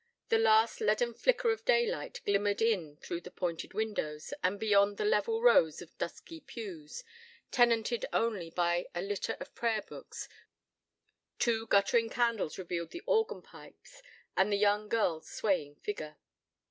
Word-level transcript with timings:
The 0.29 0.39
last, 0.39 0.81
leaden 0.81 1.13
flicker 1.13 1.51
of 1.51 1.63
daylight 1.63 2.21
glimmered 2.25 2.59
in 2.59 2.97
through 2.97 3.21
the 3.21 3.29
pointed 3.29 3.75
windows, 3.75 4.33
and 4.43 4.59
beyond 4.59 4.97
the 4.97 5.05
level 5.05 5.43
rows 5.43 5.79
of 5.79 5.95
dusky 5.99 6.39
pews, 6.39 7.03
tenanted 7.51 8.07
only 8.11 8.49
by 8.49 8.87
a 8.95 9.03
litter 9.03 9.37
of 9.39 9.53
prayer 9.53 9.83
books, 9.83 10.27
two 11.37 11.67
guttering 11.67 12.09
candles 12.09 12.57
revealed 12.57 12.89
the 12.89 13.03
organ 13.05 13.43
pipes, 13.43 14.01
and 14.35 14.51
the 14.51 14.57
young 14.57 14.89
girl's 14.89 15.29
swaying 15.29 15.75
figure. 15.75 16.17